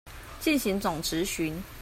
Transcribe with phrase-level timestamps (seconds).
[0.41, 1.53] 進行總質詢